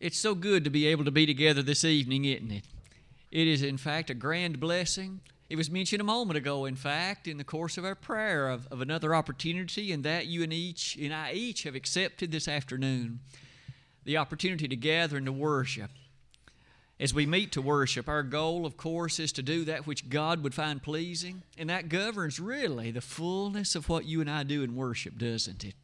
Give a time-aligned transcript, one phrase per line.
[0.00, 2.64] It's so good to be able to be together this evening, isn't it?
[3.30, 5.20] It is, in fact, a grand blessing.
[5.50, 8.66] It was mentioned a moment ago, in fact, in the course of our prayer of,
[8.68, 13.20] of another opportunity, and that you and each and I each have accepted this afternoon
[14.04, 15.90] the opportunity to gather and to worship.
[16.98, 20.42] As we meet to worship, our goal, of course, is to do that which God
[20.42, 24.62] would find pleasing, and that governs really the fullness of what you and I do
[24.62, 25.74] in worship, doesn't it?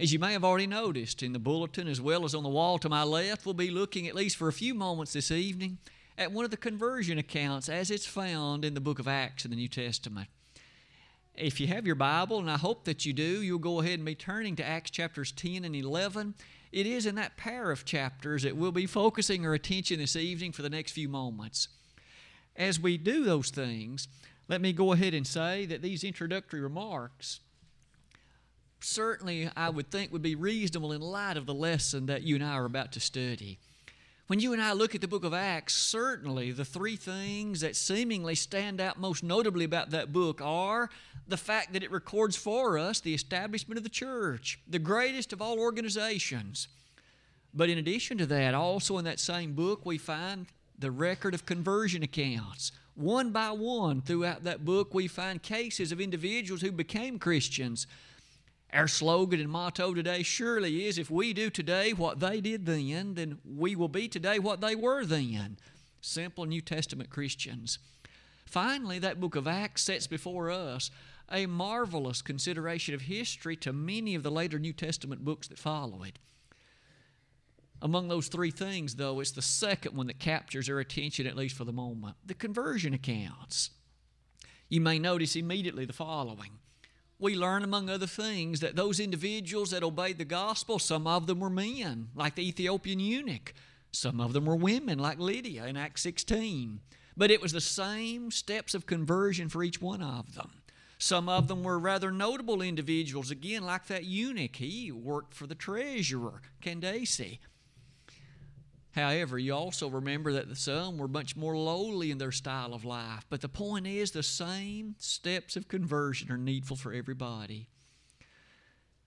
[0.00, 2.78] As you may have already noticed in the bulletin as well as on the wall
[2.78, 5.76] to my left, we'll be looking at least for a few moments this evening
[6.16, 9.50] at one of the conversion accounts as it's found in the book of Acts in
[9.50, 10.28] the New Testament.
[11.34, 14.06] If you have your Bible, and I hope that you do, you'll go ahead and
[14.06, 16.32] be turning to Acts chapters 10 and 11.
[16.72, 20.52] It is in that pair of chapters that we'll be focusing our attention this evening
[20.52, 21.68] for the next few moments.
[22.56, 24.08] As we do those things,
[24.48, 27.40] let me go ahead and say that these introductory remarks
[28.80, 32.44] certainly I would think would be reasonable in light of the lesson that you and
[32.44, 33.58] I are about to study.
[34.26, 37.74] When you and I look at the book of Acts, certainly the three things that
[37.74, 40.88] seemingly stand out most notably about that book are
[41.26, 45.42] the fact that it records for us the establishment of the church, the greatest of
[45.42, 46.68] all organizations.
[47.52, 50.46] But in addition to that, also in that same book, we find
[50.78, 52.70] the record of conversion accounts.
[52.94, 57.88] One by one throughout that book, we find cases of individuals who became Christians
[58.72, 63.14] our slogan and motto today surely is if we do today what they did then,
[63.14, 65.56] then we will be today what they were then.
[66.00, 67.78] Simple New Testament Christians.
[68.46, 70.90] Finally, that book of Acts sets before us
[71.30, 76.02] a marvelous consideration of history to many of the later New Testament books that follow
[76.02, 76.18] it.
[77.82, 81.56] Among those three things, though, it's the second one that captures our attention, at least
[81.56, 83.70] for the moment the conversion accounts.
[84.68, 86.58] You may notice immediately the following
[87.20, 91.40] we learn, among other things, that those individuals that obeyed the gospel, some of them
[91.40, 93.54] were men, like the Ethiopian eunuch.
[93.92, 96.80] Some of them were women, like Lydia in Acts 16.
[97.16, 100.50] But it was the same steps of conversion for each one of them.
[100.98, 104.56] Some of them were rather notable individuals, again, like that eunuch.
[104.56, 107.38] He worked for the treasurer, Candace.
[108.92, 113.24] However, you also remember that some were much more lowly in their style of life.
[113.30, 117.68] But the point is, the same steps of conversion are needful for everybody.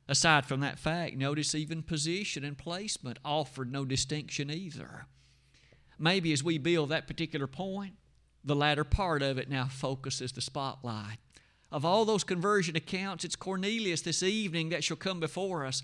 [0.07, 5.05] Aside from that fact, notice even position and placement offered no distinction either.
[6.00, 7.95] Maybe as we build that particular point,
[8.44, 11.17] the latter part of it now focuses the spotlight.
[11.71, 15.81] Of all those conversion accounts, it's Cornelius this evening that shall come before us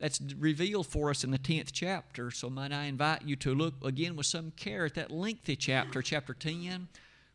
[0.00, 2.30] that's revealed for us in the 10th chapter.
[2.30, 6.00] So, might I invite you to look again with some care at that lengthy chapter,
[6.00, 6.88] chapter 10.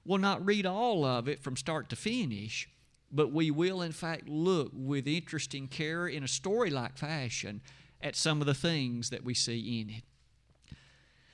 [0.03, 2.67] We'll not read all of it from start to finish,
[3.11, 7.61] but we will, in fact, look with interesting care in a story like fashion
[8.01, 10.03] at some of the things that we see in it.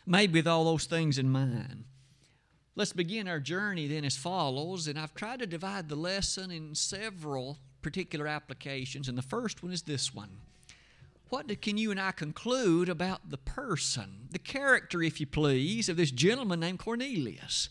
[0.05, 1.85] Maybe with all those things in mind,
[2.75, 4.87] let's begin our journey then as follows.
[4.87, 9.71] And I've tried to divide the lesson in several particular applications, and the first one
[9.71, 10.29] is this one
[11.31, 15.95] what can you and I conclude about the person, the character, if you please, of
[15.95, 17.69] this gentleman named Cornelius?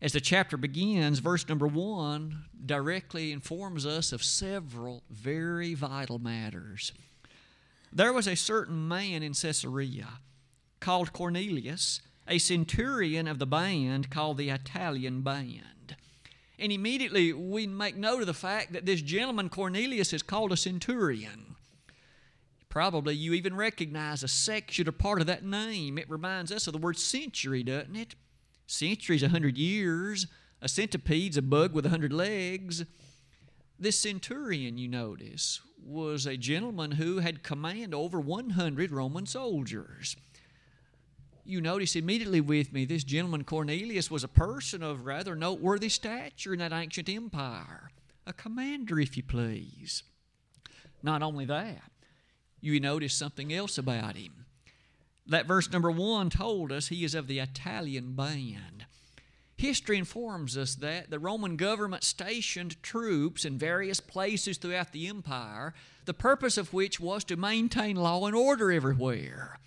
[0.00, 6.92] As the chapter begins, verse number one directly informs us of several very vital matters.
[7.92, 10.08] There was a certain man in Caesarea
[10.80, 15.94] called Cornelius, a centurion of the band called the Italian Band.
[16.58, 20.56] And immediately we make note of the fact that this gentleman, Cornelius, is called a
[20.56, 21.51] centurion.
[22.72, 25.98] Probably you even recognize a section or part of that name.
[25.98, 28.14] It reminds us of the word century, doesn't it?
[28.66, 30.26] Centuries, a hundred years.
[30.62, 32.86] A centipede's a bug with a hundred legs.
[33.78, 40.16] This centurion, you notice, was a gentleman who had command over 100 Roman soldiers.
[41.44, 46.54] You notice immediately with me, this gentleman Cornelius was a person of rather noteworthy stature
[46.54, 47.90] in that ancient empire.
[48.26, 50.04] A commander, if you please.
[51.02, 51.91] Not only that,
[52.62, 54.46] you notice something else about him.
[55.26, 58.86] That verse number one told us he is of the Italian band.
[59.56, 65.74] History informs us that the Roman government stationed troops in various places throughout the empire,
[66.04, 69.58] the purpose of which was to maintain law and order everywhere.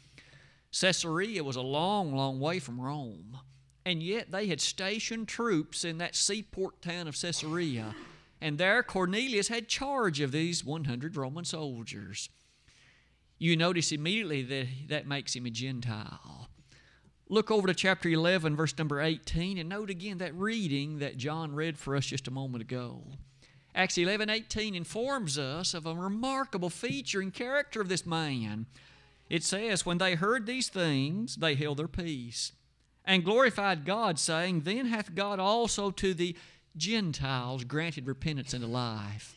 [0.77, 3.37] Caesarea was a long, long way from Rome,
[3.85, 7.95] and yet they had stationed troops in that seaport town of Caesarea,
[8.41, 12.29] and there Cornelius had charge of these 100 Roman soldiers
[13.37, 16.47] you notice immediately that that makes him a Gentile.
[17.27, 21.55] Look over to chapter 11, verse number 18, and note again that reading that John
[21.55, 23.03] read for us just a moment ago.
[23.73, 28.67] Acts 11 18 informs us of a remarkable feature and character of this man.
[29.29, 32.51] It says, When they heard these things, they held their peace
[33.03, 36.35] and glorified God, saying, Then hath God also to the
[36.77, 39.35] Gentiles granted repentance unto life.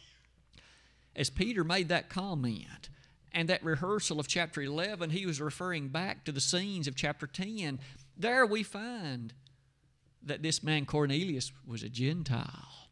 [1.17, 2.91] As Peter made that comment
[3.32, 7.26] and that rehearsal of chapter 11, he was referring back to the scenes of chapter
[7.26, 7.78] 10.
[8.16, 9.34] There we find
[10.22, 12.90] that this man Cornelius was a Gentile.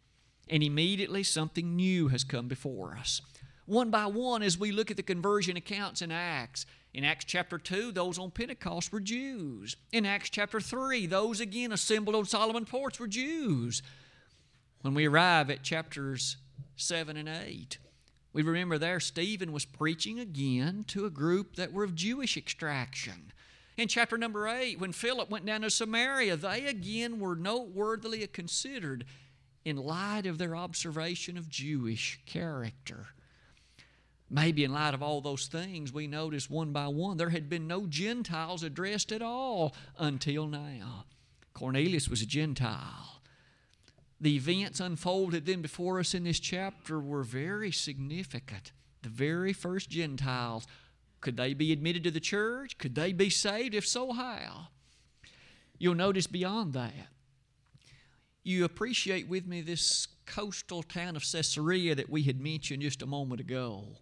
[0.48, 3.20] And immediately something new has come before us.
[3.66, 7.58] One by one, as we look at the conversion accounts in Acts, in Acts chapter
[7.58, 9.76] 2, those on Pentecost were Jews.
[9.92, 13.82] In Acts chapter 3, those again assembled on Solomon porch were Jews.
[14.82, 16.36] When we arrive at chapters
[16.76, 17.78] 7 and 8,
[18.36, 23.32] we remember there Stephen was preaching again to a group that were of Jewish extraction.
[23.78, 29.06] In chapter number 8, when Philip went down to Samaria, they again were noteworthily considered
[29.64, 33.06] in light of their observation of Jewish character.
[34.28, 37.66] Maybe in light of all those things, we notice one by one there had been
[37.66, 41.06] no Gentiles addressed at all until now.
[41.54, 43.22] Cornelius was a Gentile.
[44.20, 48.72] The events unfolded then before us in this chapter were very significant.
[49.02, 50.66] The very first Gentiles
[51.20, 52.78] could they be admitted to the church?
[52.78, 53.74] Could they be saved?
[53.74, 54.68] If so, how?
[55.78, 57.08] You'll notice beyond that,
[58.42, 63.06] you appreciate with me this coastal town of Caesarea that we had mentioned just a
[63.06, 63.98] moment ago.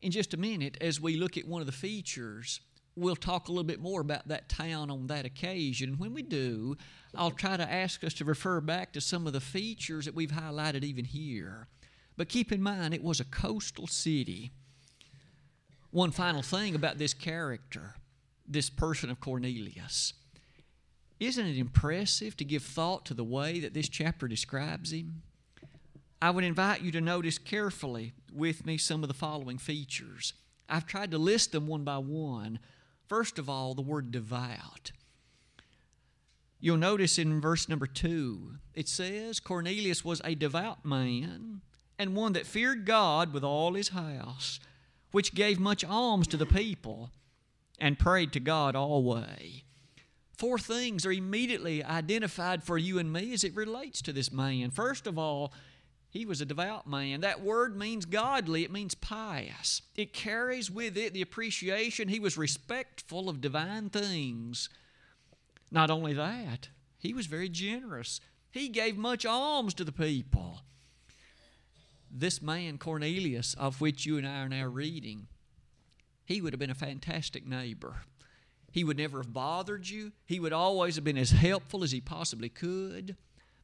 [0.00, 2.60] In just a minute, as we look at one of the features,
[2.96, 5.98] we'll talk a little bit more about that town on that occasion.
[5.98, 6.76] When we do,
[7.14, 10.30] I'll try to ask us to refer back to some of the features that we've
[10.30, 11.68] highlighted even here.
[12.16, 14.50] But keep in mind, it was a coastal city.
[15.90, 17.94] One final thing about this character,
[18.48, 20.14] this person of Cornelius.
[21.20, 25.22] Isn't it impressive to give thought to the way that this chapter describes him?
[26.20, 30.32] I would invite you to notice carefully with me some of the following features.
[30.68, 32.58] I've tried to list them one by one.
[33.08, 34.92] First of all, the word devout.
[36.58, 41.60] You'll notice in verse number two, it says Cornelius was a devout man
[41.98, 44.60] and one that feared God with all his house,
[45.12, 47.10] which gave much alms to the people,
[47.78, 49.62] and prayed to God always.
[50.36, 54.70] Four things are immediately identified for you and me as it relates to this man.
[54.70, 55.52] First of all,
[56.16, 57.20] he was a devout man.
[57.20, 59.82] That word means godly, it means pious.
[59.94, 64.68] It carries with it the appreciation he was respectful of divine things.
[65.70, 66.68] Not only that,
[66.98, 68.20] he was very generous.
[68.50, 70.60] He gave much alms to the people
[72.10, 75.26] this man, Cornelius, of which you and I are now reading,
[76.24, 78.02] he would have been a fantastic neighbor.
[78.72, 80.12] He would never have bothered you.
[80.26, 83.16] He would always have been as helpful as he possibly could.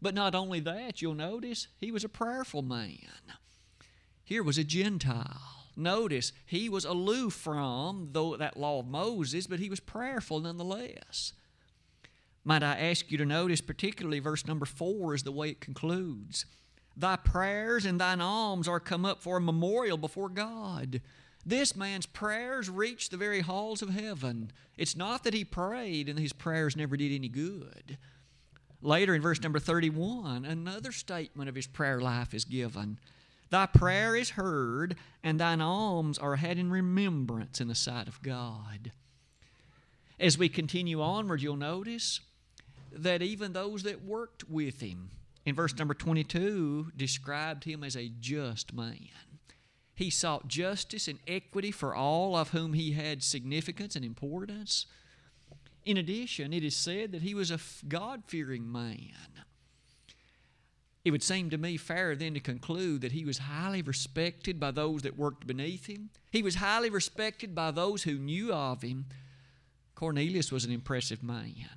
[0.02, 2.99] But not only that, you'll notice he was a prayerful man.
[4.25, 5.69] Here was a Gentile.
[5.76, 11.32] Notice he was aloof from though that law of Moses, but he was prayerful nonetheless.
[12.44, 16.46] Might I ask you to notice, particularly verse number four, is the way it concludes.
[16.96, 21.00] Thy prayers and thine alms are come up for a memorial before God.
[21.46, 24.50] This man's prayers reached the very halls of heaven.
[24.76, 27.99] It's not that he prayed and his prayers never did any good.
[28.82, 32.99] Later in verse number 31, another statement of his prayer life is given.
[33.49, 38.21] Thy prayer is heard, and thine alms are had in remembrance in the sight of
[38.23, 38.90] God.
[40.18, 42.21] As we continue onward, you'll notice
[42.90, 45.11] that even those that worked with him,
[45.45, 49.09] in verse number 22 described him as a just man.
[49.95, 54.87] He sought justice and equity for all of whom he had significance and importance.
[55.85, 57.59] In addition, it is said that he was a
[57.89, 59.45] God fearing man.
[61.05, 64.71] It would seem to me fair then to conclude that he was highly respected by
[64.71, 66.11] those that worked beneath him.
[66.31, 69.07] He was highly respected by those who knew of him.
[69.97, 71.69] Cornelius was an impressive man.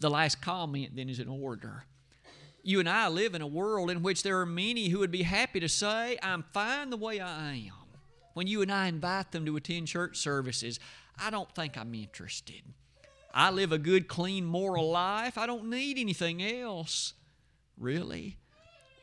[0.00, 1.84] The last comment then is in order
[2.62, 5.22] you and I live in a world in which there are many who would be
[5.22, 7.72] happy to say, I'm fine the way I am.
[8.34, 10.78] When you and I invite them to attend church services,
[11.18, 12.62] I don't think I'm interested.
[13.34, 15.38] I live a good, clean, moral life.
[15.38, 17.14] I don't need anything else.
[17.78, 18.36] Really?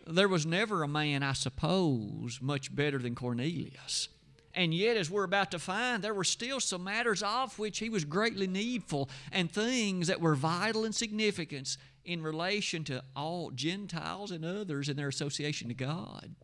[0.05, 4.09] There was never a man, I suppose, much better than Cornelius.
[4.53, 7.89] And yet, as we're about to find, there were still some matters of which he
[7.89, 14.31] was greatly needful and things that were vital in significance in relation to all Gentiles
[14.31, 16.35] and others in their association to God.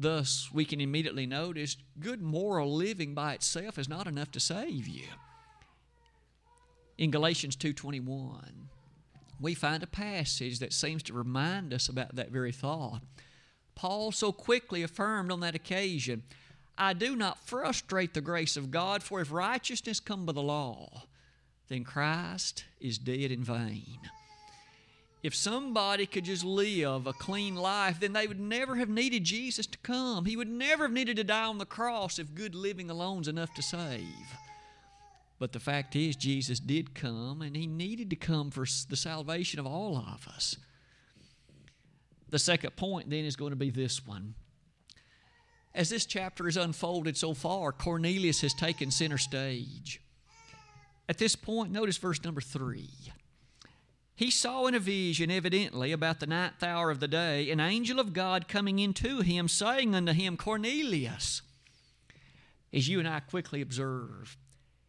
[0.00, 4.88] Thus, we can immediately notice good moral living by itself is not enough to save
[4.88, 5.04] you.
[6.96, 8.70] In Galatians 2:21,
[9.38, 13.02] we find a passage that seems to remind us about that very thought.
[13.74, 16.22] Paul so quickly affirmed on that occasion
[16.78, 21.08] I do not frustrate the grace of God, for if righteousness come by the law,
[21.68, 23.98] then Christ is dead in vain.
[25.22, 29.66] If somebody could just live a clean life, then they would never have needed Jesus
[29.66, 30.24] to come.
[30.24, 33.52] He would never have needed to die on the cross if good living alone's enough
[33.54, 34.04] to save.
[35.38, 39.60] But the fact is, Jesus did come, and He needed to come for the salvation
[39.60, 40.56] of all of us.
[42.30, 44.34] The second point then is going to be this one.
[45.74, 50.00] As this chapter is unfolded so far, Cornelius has taken center stage.
[51.08, 52.90] At this point, notice verse number three.
[54.20, 57.98] He saw in a vision, evidently, about the ninth hour of the day, an angel
[57.98, 61.40] of God coming into him, saying unto him, Cornelius.
[62.70, 64.36] As you and I quickly observe,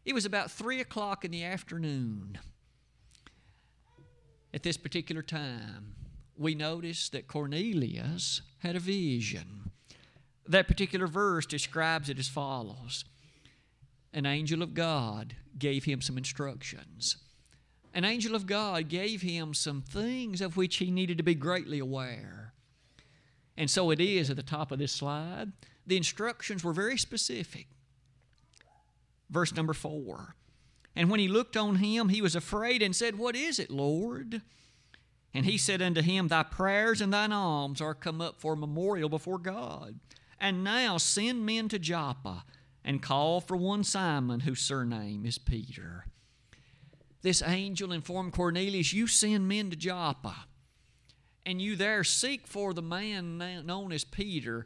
[0.04, 2.40] it was about three o'clock in the afternoon.
[4.54, 5.96] At this particular time,
[6.38, 9.72] we notice that Cornelius had a vision.
[10.46, 13.06] That particular verse describes it as follows
[14.12, 17.16] An angel of God gave him some instructions.
[17.94, 21.80] An angel of God gave him some things of which he needed to be greatly
[21.80, 22.54] aware.
[23.58, 25.52] And so it is at the top of this slide.
[25.86, 27.68] The instructions were very specific.
[29.30, 30.36] Verse number four.
[30.96, 34.42] And when he looked on him, he was afraid and said, What is it, Lord?
[35.34, 38.58] And he said unto him, Thy prayers and thine alms are come up for a
[38.58, 40.00] memorial before God.
[40.40, 42.44] And now send men to Joppa
[42.84, 46.06] and call for one Simon, whose surname is Peter.
[47.22, 50.46] This angel informed Cornelius, You send men to Joppa,
[51.46, 54.66] and you there seek for the man known as Peter.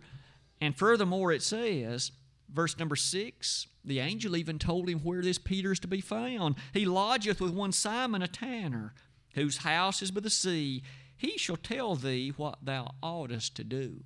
[0.62, 2.12] And furthermore, it says,
[2.50, 6.56] verse number six, the angel even told him where this Peter is to be found.
[6.74, 8.94] He lodgeth with one Simon, a tanner
[9.36, 10.82] whose house is by the sea,
[11.18, 14.02] he shall tell thee what thou oughtest to do.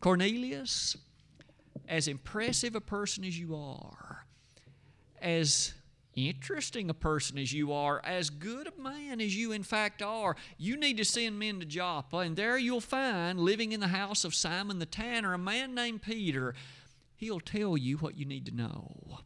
[0.00, 0.96] Cornelius,
[1.88, 4.26] as impressive a person as you are,
[5.20, 5.74] as
[6.14, 10.36] interesting a person as you are, as good a man as you in fact are,
[10.58, 14.24] you need to send men to Joppa, and there you'll find, living in the house
[14.24, 16.54] of Simon the tanner, a man named Peter.
[17.16, 19.20] He'll tell you what you need to know.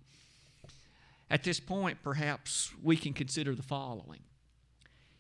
[1.29, 4.21] At this point, perhaps we can consider the following.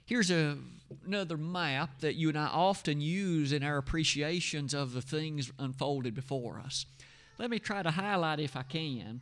[0.05, 0.57] Here's a,
[1.05, 6.15] another map that you and I often use in our appreciations of the things unfolded
[6.15, 6.87] before us.
[7.39, 9.21] Let me try to highlight if I can.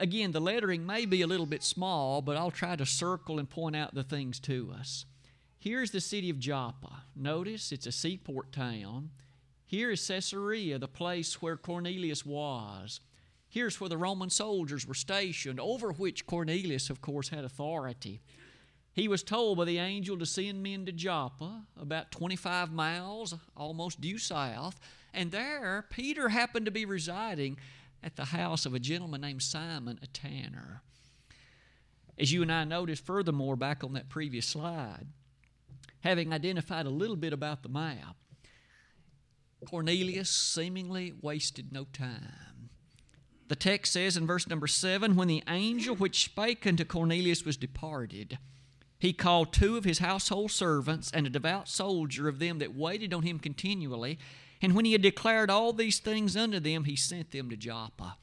[0.00, 3.48] Again, the lettering may be a little bit small, but I'll try to circle and
[3.48, 5.04] point out the things to us.
[5.58, 7.04] Here's the city of Joppa.
[7.14, 9.10] Notice it's a seaport town.
[9.66, 13.00] Here is Caesarea, the place where Cornelius was.
[13.50, 18.22] Here's where the Roman soldiers were stationed, over which Cornelius, of course, had authority.
[18.94, 24.00] He was told by the angel to send men to Joppa, about 25 miles, almost
[24.00, 24.80] due south.
[25.12, 27.58] And there, Peter happened to be residing
[28.02, 30.82] at the house of a gentleman named Simon, a tanner.
[32.18, 35.06] As you and I noticed furthermore back on that previous slide,
[36.00, 38.16] having identified a little bit about the map,
[39.66, 42.70] Cornelius seemingly wasted no time.
[43.48, 47.56] The text says in verse number 7 when the angel which spake unto Cornelius was
[47.56, 48.38] departed,
[48.98, 53.12] he called two of his household servants and a devout soldier of them that waited
[53.12, 54.18] on him continually.
[54.62, 58.16] And when he had declared all these things unto them, he sent them to Joppa.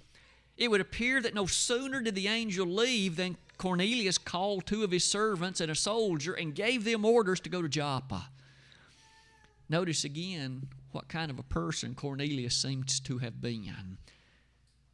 [0.56, 4.92] It would appear that no sooner did the angel leave than Cornelius called two of
[4.92, 8.30] his servants and a soldier and gave them orders to go to Joppa.
[9.70, 13.98] Notice again what kind of a person Cornelius seems to have been.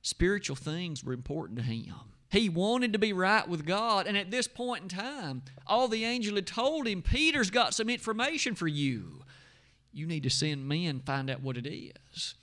[0.01, 1.93] Spiritual things were important to him.
[2.29, 4.07] He wanted to be right with God.
[4.07, 7.89] And at this point in time, all the angel had told him, Peter's got some
[7.89, 9.21] information for you.
[9.93, 12.33] You need to send men, find out what it is.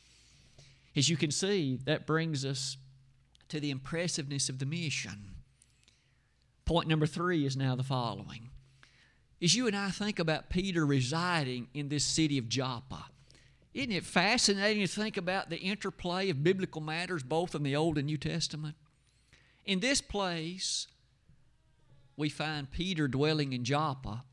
[0.97, 2.76] As you can see, that brings us
[3.49, 5.35] to the impressiveness of the mission.
[6.64, 8.50] Point number three is now the following.
[9.42, 13.07] As you and I think about Peter residing in this city of Joppa,
[13.73, 17.99] isn't it fascinating to think about the interplay of biblical matters both in the Old
[17.99, 18.76] and New Testament?
[19.64, 20.87] In this place,
[22.16, 24.25] we find Peter dwelling in Joppa.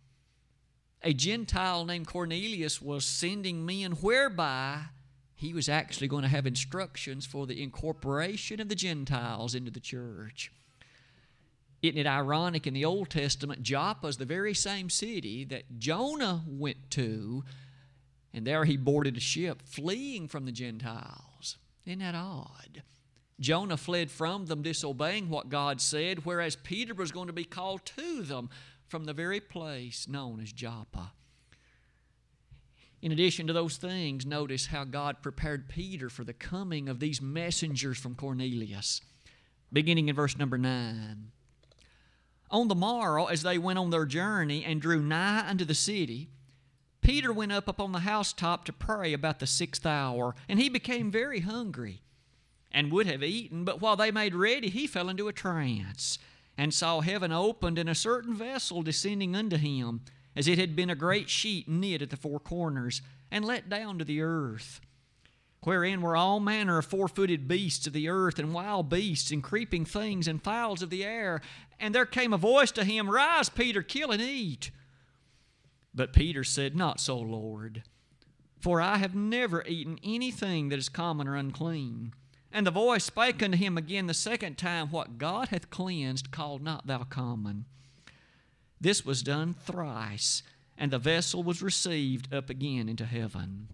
[1.03, 4.85] A Gentile named Cornelius was sending men whereby
[5.35, 9.79] he was actually going to have instructions for the incorporation of the Gentiles into the
[9.79, 10.51] church.
[11.83, 16.43] Isn't it ironic in the Old Testament, Joppa is the very same city that Jonah
[16.47, 17.43] went to,
[18.33, 21.57] and there he boarded a ship fleeing from the Gentiles.
[21.85, 22.81] Isn't that odd?
[23.39, 27.85] Jonah fled from them, disobeying what God said, whereas Peter was going to be called
[27.85, 28.49] to them
[28.87, 31.11] from the very place known as Joppa.
[33.01, 37.21] In addition to those things, notice how God prepared Peter for the coming of these
[37.21, 39.01] messengers from Cornelius.
[39.71, 41.31] Beginning in verse number 9.
[42.49, 46.29] On the morrow, as they went on their journey and drew nigh unto the city,
[47.01, 51.11] Peter went up upon the housetop to pray about the sixth hour, and he became
[51.11, 52.01] very hungry
[52.71, 56.17] and would have eaten, but while they made ready, he fell into a trance
[56.57, 60.01] and saw heaven opened and a certain vessel descending unto him,
[60.35, 63.99] as it had been a great sheet knit at the four corners, and let down
[63.99, 64.81] to the earth,
[65.63, 69.43] wherein were all manner of four footed beasts of the earth, and wild beasts, and
[69.43, 71.41] creeping things, and fowls of the air.
[71.79, 74.71] And there came a voice to him, Rise, Peter, kill and eat.
[75.93, 77.83] But Peter said, Not so, Lord,
[78.59, 82.13] for I have never eaten anything that is common or unclean.
[82.51, 86.59] And the voice spake unto him again the second time, What God hath cleansed, call
[86.59, 87.65] not thou common.
[88.79, 90.43] This was done thrice,
[90.77, 93.69] and the vessel was received up again into heaven.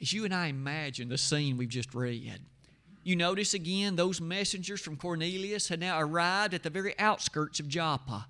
[0.00, 2.40] As you and I imagine the scene we've just read,
[3.04, 7.68] you notice again those messengers from Cornelius had now arrived at the very outskirts of
[7.68, 8.26] Joppa.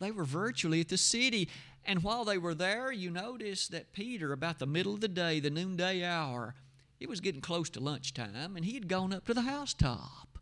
[0.00, 1.48] They were virtually at the city.
[1.84, 5.40] And while they were there, you notice that Peter, about the middle of the day,
[5.40, 6.54] the noonday hour,
[7.00, 10.38] it was getting close to lunchtime, and he had gone up to the housetop.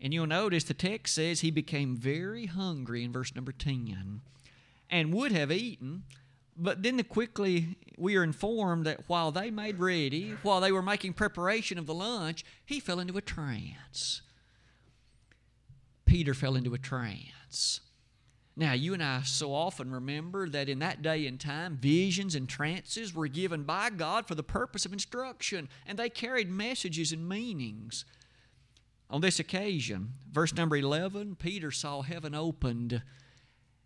[0.00, 4.20] And you'll notice the text says he became very hungry in verse number 10
[4.88, 6.04] and would have eaten,
[6.56, 10.82] but then the quickly we are informed that while they made ready, while they were
[10.82, 14.22] making preparation of the lunch, he fell into a trance.
[16.06, 17.80] Peter fell into a trance.
[18.58, 22.48] Now, you and I so often remember that in that day and time, visions and
[22.48, 27.28] trances were given by God for the purpose of instruction, and they carried messages and
[27.28, 28.04] meanings.
[29.10, 33.00] On this occasion, verse number 11, Peter saw heaven opened,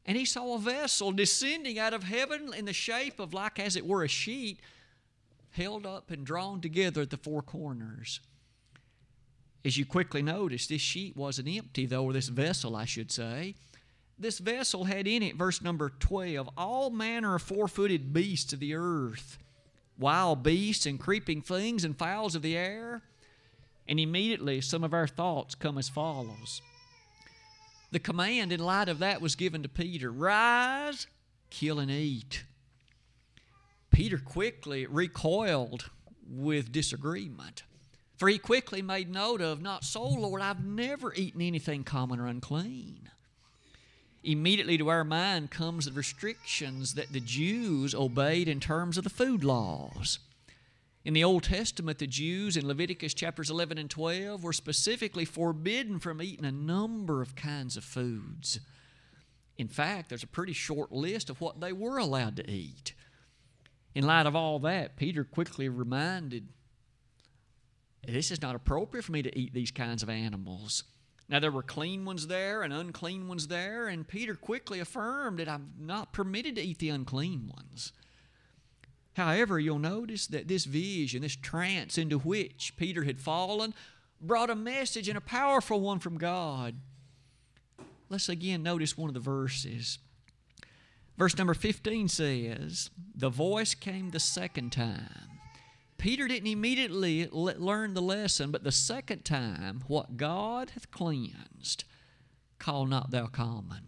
[0.07, 3.77] and he saw a vessel descending out of heaven in the shape of, like as
[3.77, 4.59] it were, a sheet
[5.51, 8.21] held up and drawn together at the four corners.
[9.67, 13.55] As you quickly notice, this sheet wasn't empty, though, or this vessel, I should say
[14.19, 18.61] this vessel had in it, verse number 12, all manner of four footed beasts of
[18.61, 19.39] the earth,
[19.99, 23.03] wild beasts and creeping things and fowls of the air.
[23.89, 26.63] And immediately some of our thoughts come as follows.
[27.91, 31.09] The command in light of that was given to Peter rise,
[31.51, 32.45] kill, and eat.
[33.91, 35.91] Peter quickly recoiled
[36.27, 37.65] with disagreement.
[38.17, 42.29] For he quickly made note of, Not so, Lord, I've never eaten anything common or
[42.29, 43.11] unclean
[44.23, 49.11] immediately to our mind comes the restrictions that the Jews obeyed in terms of the
[49.11, 50.19] food laws.
[51.05, 55.99] In the Old Testament, the Jews in Leviticus chapters 11 and 12 were specifically forbidden
[55.99, 58.61] from eating a number of kinds of foods.
[59.59, 62.95] In fact, there's a pretty short list of what they were allowed to eat.
[63.95, 66.49] In light of all that, Peter quickly reminded
[68.07, 70.85] this is not appropriate for me to eat these kinds of animals.
[71.33, 75.49] Now, there were clean ones there and unclean ones there, and Peter quickly affirmed that
[75.49, 77.95] I'm not permitted to eat the unclean ones.
[79.15, 83.73] However, you'll notice that this vision, this trance into which Peter had fallen,
[84.21, 86.75] brought a message and a powerful one from God.
[88.11, 90.01] Let's again notice one of the verses.
[91.17, 95.41] Verse number 15 says, The voice came the second time
[96.03, 101.85] Peter didn't immediately learn the lesson, but the second time, what God hath cleansed,
[102.59, 103.87] call not thou common.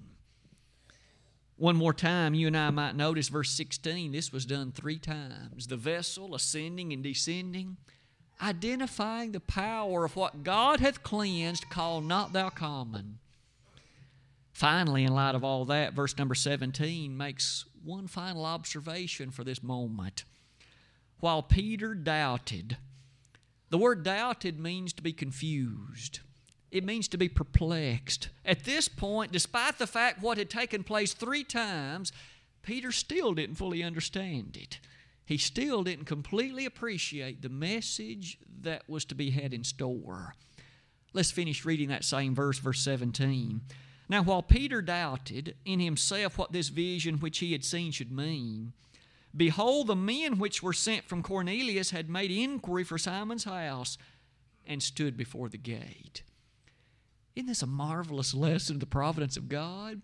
[1.56, 4.12] One more time, you and I might notice verse 16.
[4.12, 5.66] This was done three times.
[5.66, 7.78] The vessel ascending and descending,
[8.40, 13.18] identifying the power of what God hath cleansed, call not thou common.
[14.52, 19.64] Finally, in light of all that, verse number 17 makes one final observation for this
[19.64, 20.22] moment
[21.24, 22.76] while Peter doubted.
[23.70, 26.20] The word doubted means to be confused.
[26.70, 28.28] It means to be perplexed.
[28.44, 32.12] At this point, despite the fact what had taken place three times,
[32.60, 34.80] Peter still didn't fully understand it.
[35.24, 40.34] He still didn't completely appreciate the message that was to be had in store.
[41.14, 43.62] Let's finish reading that same verse, verse 17.
[44.10, 48.74] Now, while Peter doubted in himself what this vision which he had seen should mean,
[49.36, 53.98] Behold, the men which were sent from Cornelius had made inquiry for Simon's house
[54.66, 56.22] and stood before the gate.
[57.34, 60.02] Isn't this a marvelous lesson of the providence of God?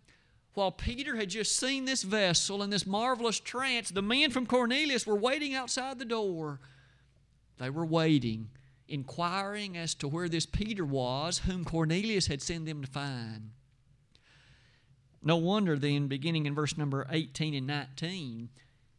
[0.55, 5.07] While Peter had just seen this vessel in this marvelous trance, the men from Cornelius
[5.07, 6.61] were waiting outside the door.
[7.59, 8.49] They were waiting,
[8.89, 13.51] inquiring as to where this Peter was, whom Cornelius had sent them to find.
[15.23, 18.49] No wonder then, beginning in verse number 18 and 19,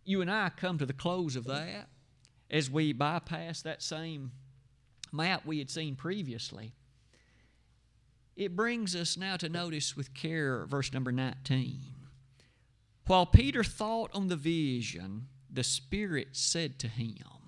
[0.04, 1.90] you and I come to the close of that
[2.50, 4.32] as we bypass that same
[5.12, 6.74] map we had seen previously.
[8.36, 11.80] It brings us now to notice with care verse number 19.
[13.08, 17.41] While Peter thought on the vision, the Spirit said to him,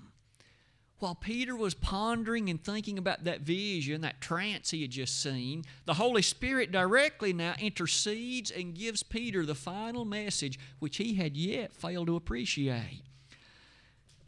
[1.04, 5.66] while Peter was pondering and thinking about that vision, that trance he had just seen,
[5.84, 11.36] the Holy Spirit directly now intercedes and gives Peter the final message which he had
[11.36, 13.04] yet failed to appreciate.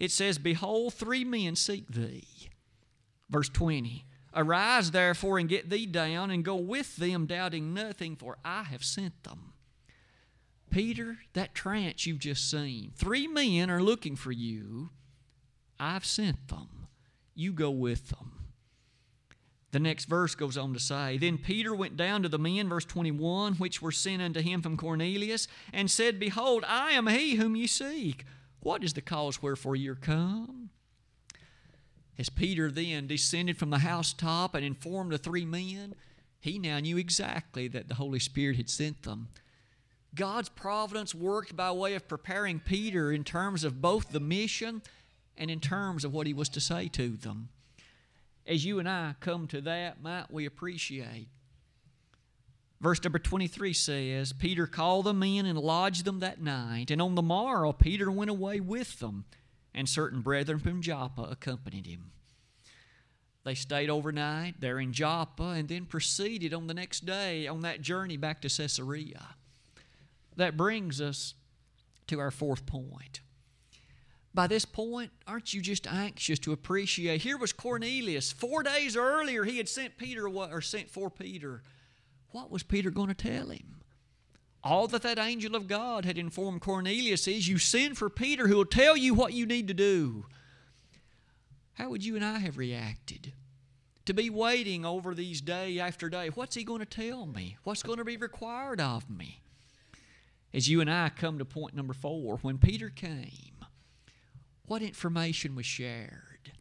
[0.02, 2.50] It says, Behold, three men seek thee.
[3.30, 8.38] Verse 20 Arise therefore and get thee down and go with them, doubting nothing, for
[8.44, 9.54] I have sent them.
[10.70, 14.90] Peter, that trance you've just seen, three men are looking for you.
[15.80, 16.88] I've sent them.
[17.34, 18.32] You go with them.
[19.72, 22.86] The next verse goes on to say Then Peter went down to the men, verse
[22.86, 27.58] 21, which were sent unto him from Cornelius, and said, Behold, I am he whom
[27.58, 28.24] ye seek.
[28.62, 30.70] What is the cause wherefore ye are come?
[32.18, 35.94] As Peter then descended from the housetop and informed the three men,
[36.40, 39.28] he now knew exactly that the Holy Spirit had sent them.
[40.16, 44.82] God's providence worked by way of preparing Peter in terms of both the mission
[45.38, 47.50] and in terms of what he was to say to them.
[48.48, 51.28] As you and I come to that, might we appreciate.
[52.82, 57.16] Verse number 23 says, Peter called the men and lodged them that night, and on
[57.16, 59.26] the morrow Peter went away with them,
[59.74, 62.12] and certain brethren from Joppa accompanied him.
[63.44, 67.82] They stayed overnight there in Joppa and then proceeded on the next day on that
[67.82, 69.36] journey back to Caesarea.
[70.36, 71.36] That brings us
[72.08, 73.22] to our fourth point.
[74.36, 77.22] By this point, aren't you just anxious to appreciate?
[77.22, 78.34] Here was Cornelius.
[78.34, 81.64] Four days earlier, he had sent Peter or sent for Peter.
[82.32, 83.78] What was Peter going to tell him?
[84.62, 88.58] All that that angel of God had informed Cornelius is you send for Peter who
[88.58, 90.26] will tell you what you need to do.
[91.76, 93.32] How would you and I have reacted?
[94.06, 96.28] To be waiting over these day after day.
[96.28, 97.56] What's he going to tell me?
[97.64, 99.40] What's going to be required of me?
[100.54, 103.55] As you and I come to point number four, when Peter came,
[104.68, 106.52] what information was shared?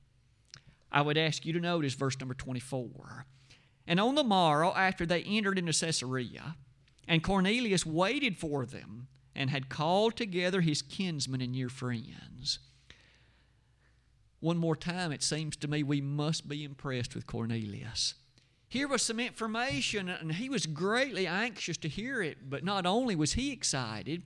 [0.90, 3.27] I would ask you to notice verse number 24.
[3.87, 6.57] And on the morrow, after they entered into Caesarea,
[7.07, 12.61] and Cornelius waited for them and had called together his kinsmen and near friends.
[14.40, 18.14] One more time, it seems to me we must be impressed with Cornelius.
[18.69, 23.17] Here was some information, and he was greatly anxious to hear it, but not only
[23.17, 24.23] was he excited,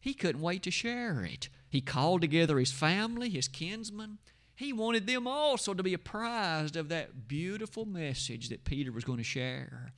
[0.00, 1.48] he couldn't wait to share it.
[1.70, 4.18] He called together his family, his kinsmen.
[4.56, 9.18] He wanted them also to be apprised of that beautiful message that Peter was going
[9.18, 9.92] to share.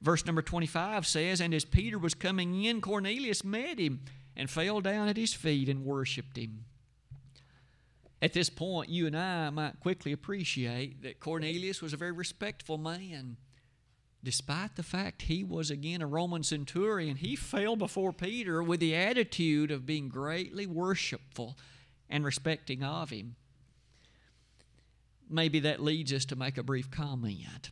[0.00, 4.00] Verse number 25 says, And as Peter was coming in, Cornelius met him
[4.36, 6.66] and fell down at his feet and worshiped him.
[8.22, 12.78] At this point, you and I might quickly appreciate that Cornelius was a very respectful
[12.78, 13.36] man
[14.24, 18.94] despite the fact he was again a Roman centurion, he fell before Peter with the
[18.94, 21.56] attitude of being greatly worshipful
[22.08, 23.36] and respecting of him.
[25.28, 27.70] Maybe that leads us to make a brief comment.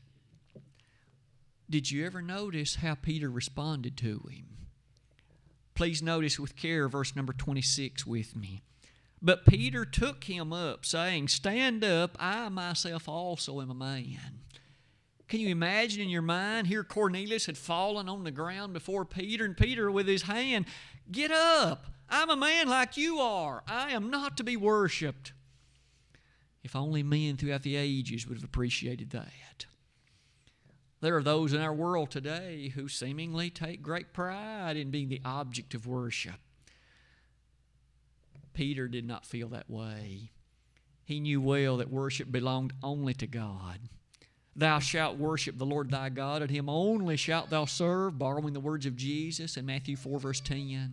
[1.69, 4.53] Did you ever notice how Peter responded to him?
[5.75, 8.63] Please notice with care verse number 26 with me.
[9.23, 14.41] But Peter took him up, saying, Stand up, I myself also am a man.
[15.33, 16.67] Can you imagine in your mind?
[16.67, 20.67] Here, Cornelius had fallen on the ground before Peter, and Peter, with his hand,
[21.11, 21.87] Get up!
[22.07, 23.63] I'm a man like you are.
[23.67, 25.33] I am not to be worshiped.
[26.63, 29.65] If only men throughout the ages would have appreciated that.
[31.01, 35.23] There are those in our world today who seemingly take great pride in being the
[35.25, 36.41] object of worship.
[38.53, 40.31] Peter did not feel that way.
[41.07, 43.89] He knew well that worship belonged only to God.
[44.55, 48.61] Thou shalt worship the Lord thy God, and him only shalt thou serve, borrowing the
[48.61, 50.93] words of Jesus in Matthew 4, verse 10.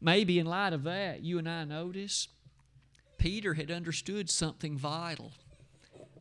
[0.00, 2.28] Maybe in light of that, you and I notice
[3.18, 5.32] Peter had understood something vital.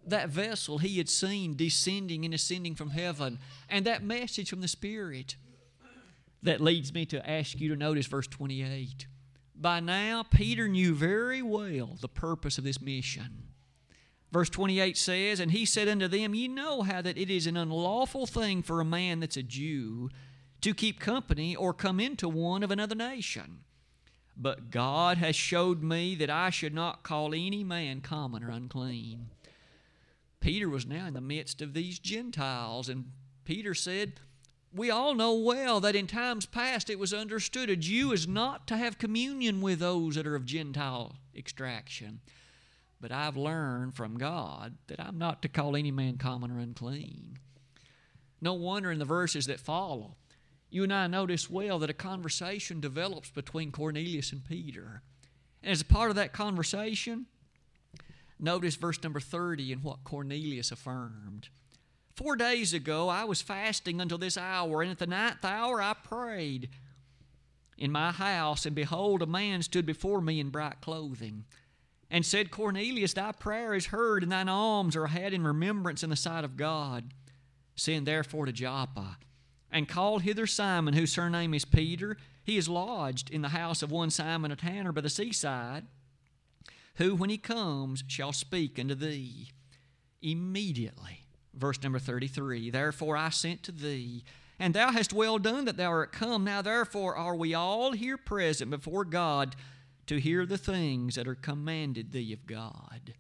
[0.06, 4.68] That vessel he had seen descending and ascending from heaven, and that message from the
[4.68, 5.36] Spirit.
[6.44, 9.08] That leads me to ask you to notice verse 28.
[9.56, 13.45] By now, Peter knew very well the purpose of this mission.
[14.32, 17.58] Verse 28 says, And he said unto them, Ye know how that it is an
[17.58, 20.10] unlawful thing for a man that's a Jew
[20.62, 23.60] to keep company or come into one of another nation.
[24.36, 29.30] But God has showed me that I should not call any man common or unclean.
[30.42, 33.12] Peter was now in the midst of these Gentiles, and
[33.46, 34.20] Peter said,
[34.76, 38.68] we all know well that in times past it was understood a Jew is not
[38.68, 42.20] to have communion with those that are of Gentile extraction.
[43.06, 47.38] But I've learned from God that I'm not to call any man common or unclean.
[48.42, 50.16] No wonder in the verses that follow,
[50.72, 55.04] you and I notice well that a conversation develops between Cornelius and Peter.
[55.62, 57.28] And as a part of that conversation,
[58.40, 61.50] notice verse number 30 and what Cornelius affirmed.
[62.16, 65.94] Four days ago I was fasting until this hour, and at the ninth hour I
[65.94, 66.70] prayed
[67.78, 71.46] in my house, and behold, a man stood before me in bright clothing,
[72.10, 76.10] and said, Cornelius, thy prayer is heard, and thine alms are had in remembrance in
[76.10, 77.14] the sight of God.
[77.76, 79.18] Send therefore to Joppa,
[79.72, 82.18] and call hither Simon, whose surname is Peter.
[82.44, 85.86] He is lodged in the house of one Simon a tanner by the seaside,
[86.96, 89.50] who, when he comes, shall speak unto thee.
[90.22, 94.24] Immediately Verse number 33 Therefore I sent to thee,
[94.60, 96.44] and thou hast well done that thou art come.
[96.44, 99.56] Now therefore are we all here present before God
[100.08, 103.14] to hear the things that are commanded thee of God.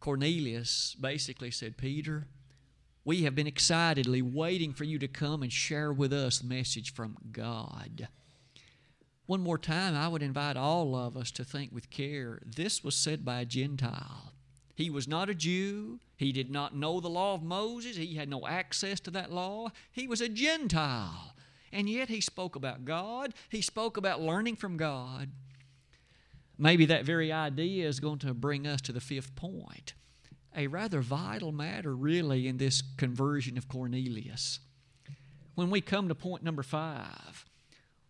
[0.00, 2.26] Cornelius basically said, Peter,
[3.04, 6.94] we have been excitedly waiting for you to come and share with us the message
[6.94, 8.08] from God.
[9.26, 12.40] One more time, I would invite all of us to think with care.
[12.44, 14.32] This was said by a Gentile.
[14.74, 16.00] He was not a Jew.
[16.16, 17.96] He did not know the law of Moses.
[17.96, 19.68] He had no access to that law.
[19.92, 21.34] He was a Gentile.
[21.72, 23.34] And yet he spoke about God.
[23.48, 25.30] He spoke about learning from God.
[26.58, 29.94] Maybe that very idea is going to bring us to the fifth point.
[30.56, 34.58] A rather vital matter, really, in this conversion of Cornelius.
[35.54, 37.46] When we come to point number five,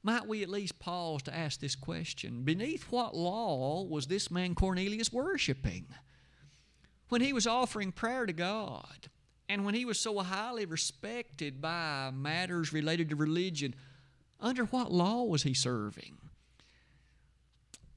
[0.02, 4.54] might we at least pause to ask this question Beneath what law was this man
[4.54, 5.86] Cornelius worshiping?
[7.10, 9.10] when he was offering prayer to God
[9.50, 13.74] and when he was so highly respected by matters related to religion,
[14.38, 16.16] under what law was he serving?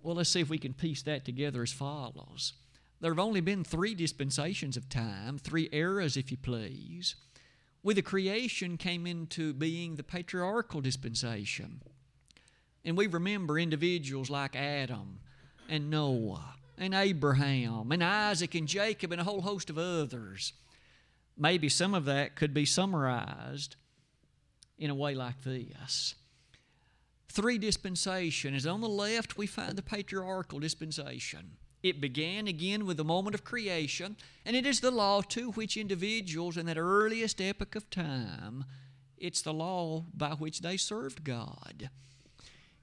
[0.02, 2.54] Well, let's see if we can piece that together as follows.
[3.02, 7.14] There have only been three dispensations of time, three eras, if you please.
[7.84, 11.82] With the creation came into being the patriarchal dispensation.
[12.84, 15.20] And we remember individuals like Adam
[15.70, 20.54] and Noah and Abraham and Isaac and Jacob and a whole host of others.
[21.38, 23.76] Maybe some of that could be summarized
[24.78, 26.16] in a way like this.
[27.30, 28.68] Three dispensations.
[28.68, 31.58] On the left, we find the patriarchal dispensation.
[31.82, 34.16] It began again with the moment of creation,
[34.46, 38.66] and it is the law to which individuals in that earliest epoch of time,
[39.18, 41.90] it's the law by which they served God.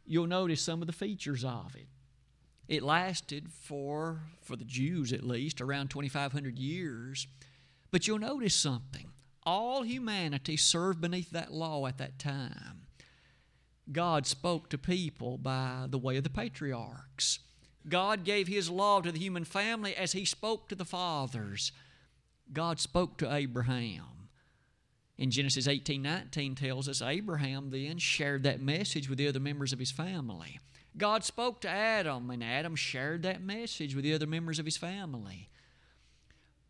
[0.07, 1.87] You'll notice some of the features of it.
[2.67, 7.27] It lasted for, for the Jews at least, around 2,500 years.
[7.91, 9.09] But you'll notice something.
[9.45, 12.83] All humanity served beneath that law at that time.
[13.91, 17.41] God spoke to people by the way of the patriarchs.
[17.89, 21.73] God gave His law to the human family as He spoke to the fathers.
[22.53, 24.21] God spoke to Abraham.
[25.21, 29.73] In Genesis 18 19 tells us Abraham then shared that message with the other members
[29.73, 30.59] of his family.
[30.97, 34.79] God spoke to Adam, and Adam shared that message with the other members of his
[34.79, 35.51] family.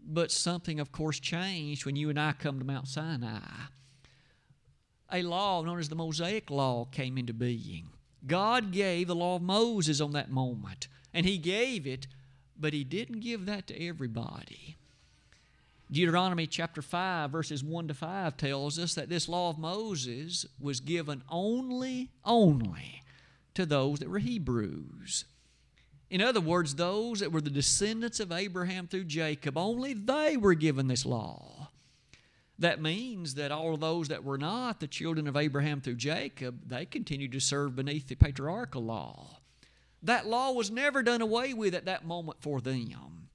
[0.07, 3.41] But something, of course, changed when you and I come to Mount Sinai.
[5.13, 7.91] A law known as the Mosaic Law came into being.
[8.27, 12.07] God gave the law of Moses on that moment, and He gave it,
[12.59, 14.77] but He didn't give that to everybody.
[15.91, 20.79] Deuteronomy chapter 5, verses 1 to 5 tells us that this law of Moses was
[20.79, 23.03] given only, only
[23.55, 25.25] to those that were Hebrews.
[26.11, 30.55] In other words, those that were the descendants of Abraham through Jacob, only they were
[30.55, 31.69] given this law.
[32.59, 36.85] That means that all those that were not the children of Abraham through Jacob, they
[36.85, 39.39] continued to serve beneath the patriarchal law.
[40.03, 43.29] That law was never done away with at that moment for them.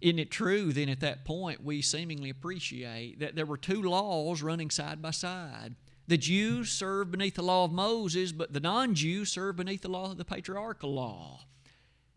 [0.00, 4.42] Isn't it true then at that point we seemingly appreciate that there were two laws
[4.42, 5.74] running side by side?
[6.08, 9.88] The Jews served beneath the law of Moses, but the non Jews served beneath the
[9.88, 11.40] law of the patriarchal law.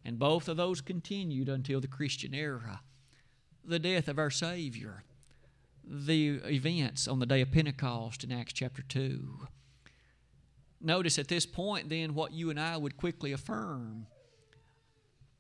[0.06, 2.82] And both of those continued until the Christian era.
[3.66, 5.04] The death of our Savior,
[5.84, 9.48] the events on the day of Pentecost in Acts chapter 2.
[10.82, 14.08] Notice at this point, then, what you and I would quickly affirm.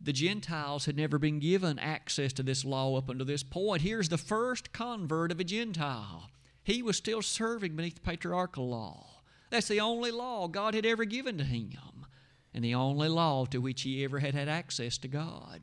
[0.01, 3.81] The Gentiles had never been given access to this law up until this point.
[3.81, 6.29] Here's the first convert of a Gentile.
[6.63, 9.21] He was still serving beneath the patriarchal law.
[9.49, 12.05] That's the only law God had ever given to him,
[12.53, 15.61] and the only law to which he ever had had access to God.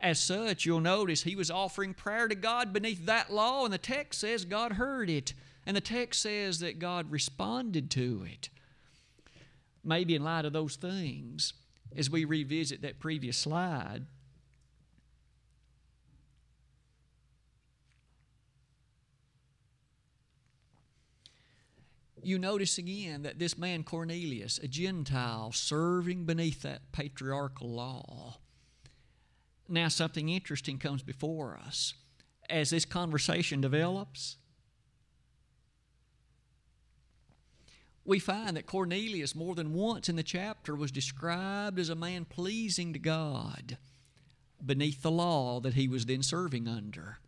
[0.00, 3.78] As such, you'll notice he was offering prayer to God beneath that law, and the
[3.78, 5.32] text says God heard it,
[5.64, 8.50] and the text says that God responded to it.
[9.82, 11.54] Maybe in light of those things,
[11.96, 14.06] as we revisit that previous slide,
[22.26, 28.38] you notice again that this man Cornelius, a Gentile, serving beneath that patriarchal law.
[29.68, 31.94] Now, something interesting comes before us.
[32.50, 34.36] As this conversation develops,
[38.04, 42.26] we find that Cornelius, more than once in the chapter, was described as a man
[42.26, 43.78] pleasing to God
[44.64, 47.18] beneath the law that he was then serving under.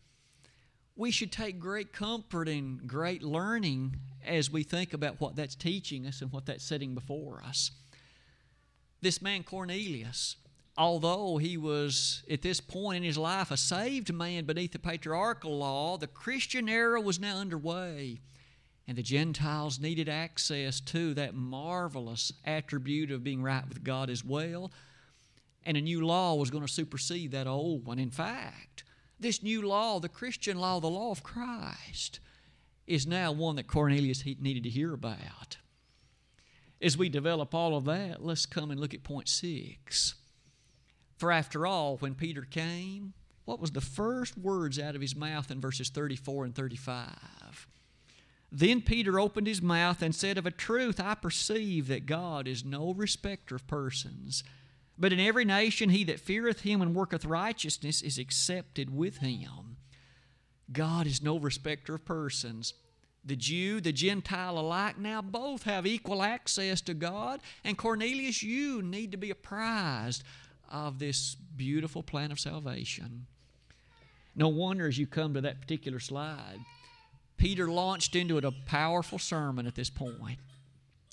[0.96, 6.06] We should take great comfort and great learning as we think about what that's teaching
[6.06, 7.70] us and what that's setting before us.
[9.02, 10.36] This man, Cornelius,
[10.76, 15.58] although he was at this point in his life a saved man beneath the patriarchal
[15.58, 18.20] law, the Christian era was now underway.
[18.88, 24.24] And the Gentiles needed access to that marvelous attribute of being right with God as
[24.24, 24.70] well.
[25.64, 27.98] And a new law was going to supersede that old one.
[27.98, 28.84] In fact,
[29.18, 32.20] this new law, the Christian law, the law of Christ,
[32.86, 35.56] is now one that Cornelius needed to hear about.
[36.80, 40.14] As we develop all of that, let's come and look at point six.
[41.16, 43.14] For after all, when Peter came,
[43.46, 47.66] what was the first words out of his mouth in verses 34 and 35?
[48.52, 52.64] Then Peter opened his mouth and said, Of a truth, I perceive that God is
[52.64, 54.44] no respecter of persons.
[54.98, 59.76] But in every nation, he that feareth him and worketh righteousness is accepted with him.
[60.72, 62.74] God is no respecter of persons.
[63.24, 67.40] The Jew, the Gentile alike now both have equal access to God.
[67.64, 70.22] And Cornelius, you need to be apprised
[70.70, 73.26] of this beautiful plan of salvation.
[74.34, 76.58] No wonder as you come to that particular slide,
[77.36, 80.38] Peter launched into it a powerful sermon at this point.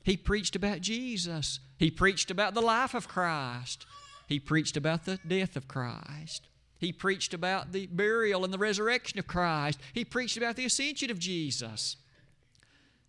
[0.03, 1.59] He preached about Jesus.
[1.77, 3.85] He preached about the life of Christ.
[4.27, 6.47] He preached about the death of Christ.
[6.77, 9.79] He preached about the burial and the resurrection of Christ.
[9.93, 11.95] He preached about the ascension of Jesus.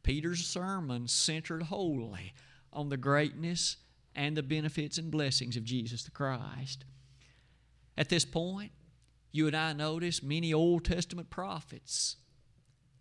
[0.04, 2.34] Peter's sermon centered wholly
[2.72, 3.78] on the greatness
[4.14, 6.84] and the benefits and blessings of Jesus the Christ.
[7.96, 8.70] At this point,
[9.32, 12.16] you and I notice many Old Testament prophets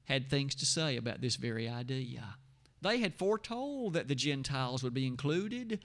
[0.05, 2.35] had things to say about this very idea.
[2.83, 5.79] They had foretold that the Gentiles would be included.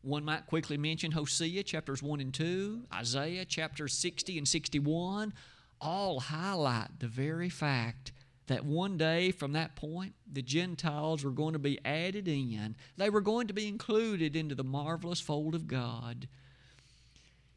[0.00, 5.34] One might quickly mention Hosea chapters 1 and 2, Isaiah chapters 60 and 61,
[5.82, 8.12] all highlight the very fact
[8.46, 12.74] that one day from that point, the Gentiles were going to be added in.
[12.96, 16.26] They were going to be included into the marvelous fold of God.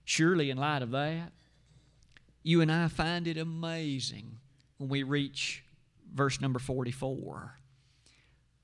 [0.04, 1.32] Surely, in light of that,
[2.44, 4.40] you and I find it amazing
[4.78, 5.64] when we reach
[6.14, 7.60] verse number 44.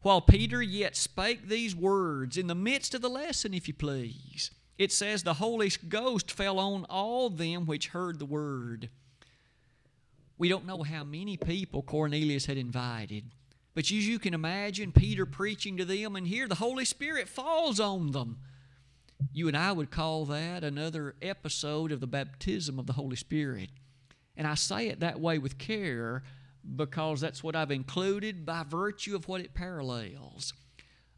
[0.02, 4.52] While Peter yet spake these words, in the midst of the lesson, if you please,
[4.78, 8.90] it says, The Holy Ghost fell on all them which heard the word.
[10.38, 13.26] We don't know how many people Cornelius had invited,
[13.76, 17.82] but as you can imagine, Peter preaching to them, and here the Holy Spirit falls
[17.82, 18.38] on them.
[19.34, 23.70] You and I would call that another episode of the baptism of the Holy Spirit.
[24.38, 26.24] And I say it that way with care
[26.76, 30.54] because that's what I've included by virtue of what it parallels.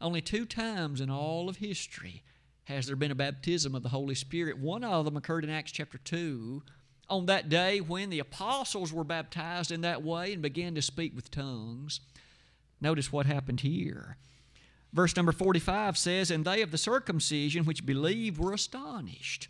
[0.00, 2.22] Only two times in all of history
[2.64, 4.58] has there been a baptism of the Holy Spirit.
[4.58, 6.62] One of them occurred in Acts chapter 2
[7.08, 11.14] on that day when the apostles were baptized in that way and began to speak
[11.14, 12.00] with tongues.
[12.80, 14.16] Notice what happened here.
[14.92, 19.48] Verse number 45 says, And they of the circumcision which believed were astonished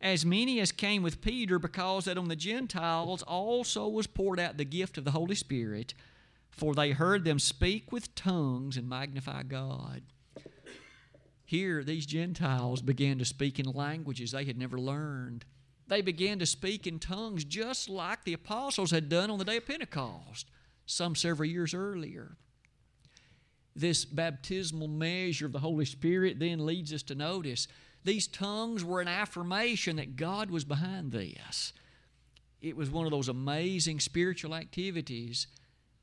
[0.00, 4.56] as many as came with Peter, because that on the Gentiles also was poured out
[4.56, 5.94] the gift of the Holy Spirit,
[6.50, 10.02] for they heard them speak with tongues and magnify God.
[11.44, 15.44] Here, these Gentiles began to speak in languages they had never learned.
[15.88, 19.56] They began to speak in tongues just like the apostles had done on the day
[19.56, 20.48] of Pentecost,
[20.86, 22.36] some several years earlier.
[23.74, 27.66] This baptismal measure of the Holy Spirit then leads us to notice
[28.04, 31.72] these tongues were an affirmation that God was behind this.
[32.60, 35.46] It was one of those amazing spiritual activities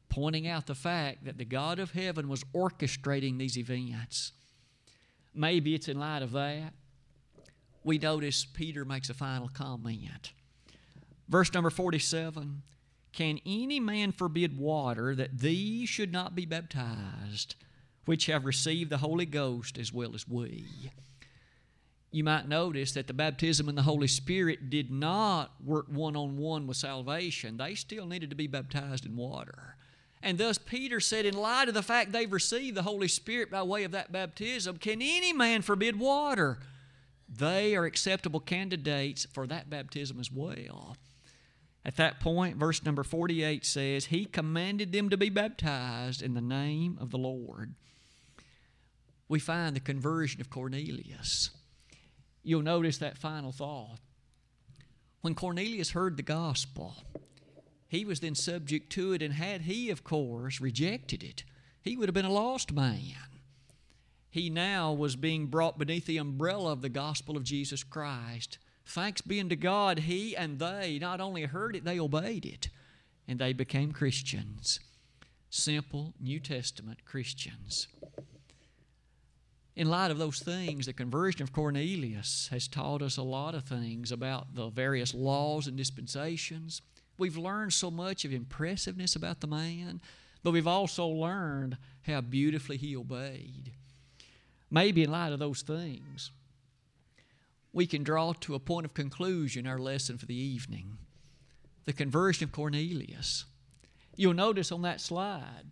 [0.10, 4.32] pointing out the fact that the God of heaven was orchestrating these events.
[5.34, 6.74] Maybe it's in light of that.
[7.84, 10.34] We notice Peter makes a final comment.
[11.30, 12.64] Verse number 47
[13.14, 17.56] Can any man forbid water that these should not be baptized,
[18.06, 20.66] which have received the Holy Ghost as well as we?
[22.12, 26.38] You might notice that the baptism in the Holy Spirit did not work one on
[26.38, 27.58] one with salvation.
[27.58, 29.76] They still needed to be baptized in water.
[30.24, 33.62] And thus, Peter said, in light of the fact they've received the Holy Spirit by
[33.64, 36.60] way of that baptism, can any man forbid water?
[37.30, 40.96] They are acceptable candidates for that baptism as well.
[41.86, 46.42] At that point, verse number 48 says, He commanded them to be baptized in the
[46.42, 47.76] name of the Lord.
[49.30, 51.52] We find the conversion of Cornelius
[52.48, 54.00] you'll notice that final thought.
[55.22, 56.96] When Cornelius heard the gospel,
[57.90, 61.44] he was then subject to it, and had he, of course, rejected it,
[61.82, 63.16] he would have been a lost man.
[64.30, 68.60] He now was being brought beneath the umbrella of the gospel of Jesus Christ.
[68.86, 72.70] Thanks be unto God, he and they not only heard it, they obeyed it,
[73.28, 74.80] and they became Christians.
[75.50, 77.88] Simple New Testament Christians
[79.78, 83.64] in light of those things, the conversion of Cornelius has taught us a lot of
[83.64, 86.82] things about the various laws and dispensations.
[87.20, 90.02] We've learned so much of impressiveness about the man,
[90.44, 93.72] but we've also learned how beautifully he obeyed.
[94.72, 96.32] Maybe in light of those things,
[97.72, 100.98] we can draw to a point of conclusion our lesson for the evening
[101.86, 103.46] the conversion of Cornelius.
[104.16, 105.72] You'll notice on that slide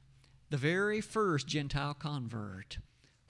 [0.52, 2.78] the very first Gentile convert.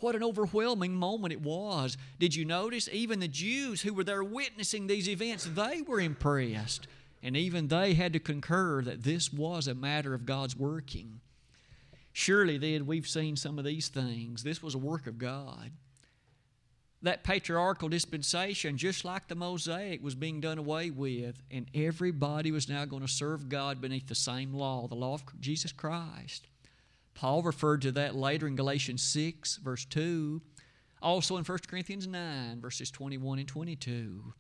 [0.06, 1.98] What an overwhelming moment it was.
[2.20, 2.88] Did you notice?
[2.92, 6.86] Even the Jews who were there witnessing these events, they were impressed.
[7.24, 11.22] And even they had to concur that this was a matter of God's working.
[12.14, 14.44] Surely, then, we've seen some of these things.
[14.44, 15.72] This was a work of God.
[17.02, 22.70] That patriarchal dispensation, just like the Mosaic, was being done away with, and everybody was
[22.70, 26.46] now going to serve God beneath the same law, the law of Jesus Christ.
[27.16, 30.42] Paul referred to that later in Galatians 6, verse 2,
[31.02, 34.34] also in 1 Corinthians 9, verses 21 and 22.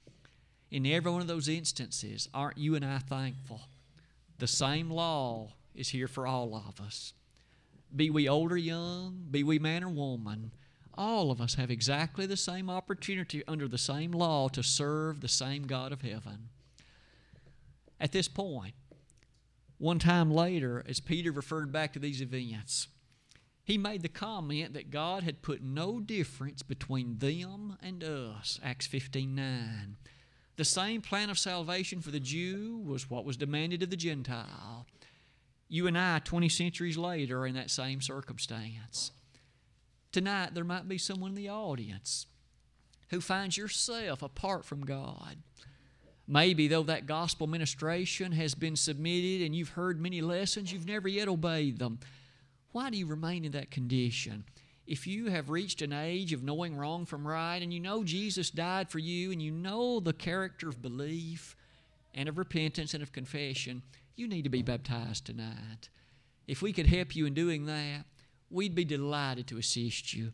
[0.71, 3.61] In every one of those instances, aren't you and I thankful?
[4.39, 7.13] The same law is here for all of us.
[7.95, 10.51] Be we old or young, be we man or woman,
[10.97, 15.27] all of us have exactly the same opportunity under the same law to serve the
[15.27, 16.49] same God of heaven.
[17.99, 18.73] At this point,
[19.77, 22.87] one time later, as Peter referred back to these events,
[23.63, 28.59] he made the comment that God had put no difference between them and us.
[28.63, 29.97] Acts 15 9.
[30.57, 34.85] The same plan of salvation for the Jew was what was demanded of the Gentile.
[35.67, 39.11] You and I, 20 centuries later, are in that same circumstance.
[40.11, 42.27] Tonight, there might be someone in the audience
[43.09, 45.37] who finds yourself apart from God.
[46.27, 51.07] Maybe, though, that gospel ministration has been submitted and you've heard many lessons, you've never
[51.07, 51.99] yet obeyed them.
[52.71, 54.43] Why do you remain in that condition?
[54.87, 58.49] If you have reached an age of knowing wrong from right and you know Jesus
[58.49, 61.55] died for you and you know the character of belief
[62.13, 63.81] and of repentance and of confession,
[64.15, 65.89] you need to be baptized tonight.
[66.47, 68.05] If we could help you in doing that,
[68.49, 70.33] we'd be delighted to assist you.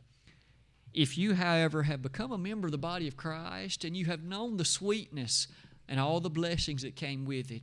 [0.94, 4.24] If you, however, have become a member of the body of Christ and you have
[4.24, 5.48] known the sweetness
[5.92, 7.62] and all the blessings that came with it.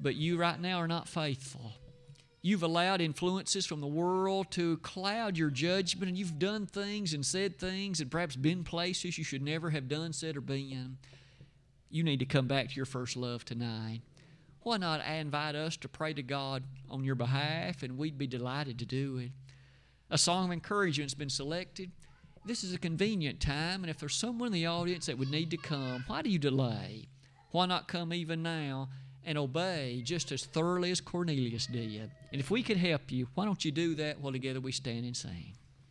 [0.00, 1.74] But you right now are not faithful.
[2.42, 7.24] You've allowed influences from the world to cloud your judgment, and you've done things and
[7.24, 10.98] said things and perhaps been places you should never have done, said, or been.
[11.88, 14.00] You need to come back to your first love tonight.
[14.62, 18.80] Why not invite us to pray to God on your behalf, and we'd be delighted
[18.80, 19.30] to do it.
[20.10, 21.92] A song of encouragement has been selected.
[22.44, 25.50] This is a convenient time, and if there's someone in the audience that would need
[25.52, 27.06] to come, why do you delay?
[27.52, 28.88] Why not come even now
[29.24, 32.10] and obey just as thoroughly as Cornelius did?
[32.32, 35.04] And if we could help you, why don't you do that while together we stand
[35.04, 35.54] and sing?